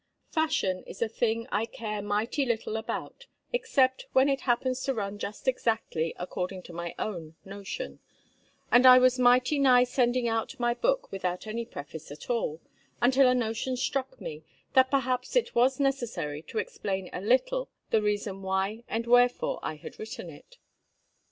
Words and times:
Fashion 0.31 0.81
is 0.87 0.99
a 1.03 1.07
thing 1.07 1.45
I 1.51 1.67
care 1.67 2.01
mighty 2.01 2.43
little 2.43 2.75
about, 2.75 3.27
except 3.53 4.07
when 4.13 4.29
it 4.29 4.41
happens 4.49 4.81
to 4.85 4.95
run 4.95 5.19
just 5.19 5.47
exactly 5.47 6.15
according 6.17 6.63
to 6.63 6.73
my 6.73 6.95
own 6.97 7.35
notion; 7.45 7.99
and 8.71 8.87
I 8.87 8.97
was 8.97 9.19
mighty 9.19 9.59
nigh 9.59 9.83
sending 9.83 10.27
out 10.27 10.59
my 10.59 10.73
book 10.73 11.11
without 11.11 11.45
any 11.45 11.65
preface 11.65 12.09
at 12.09 12.31
all, 12.31 12.59
until 12.99 13.27
a 13.29 13.35
notion 13.35 13.77
struck 13.77 14.19
me, 14.19 14.43
that 14.73 14.89
perhaps 14.89 15.35
it 15.35 15.53
was 15.53 15.79
necessary 15.79 16.41
to 16.47 16.57
explain 16.57 17.07
a 17.13 17.21
little 17.21 17.69
the 17.91 18.01
reason 18.01 18.41
why 18.41 18.83
and 18.89 19.05
wherefore 19.05 19.59
I 19.61 19.75
had 19.75 19.99
written 19.99 20.31
it. 20.31 20.57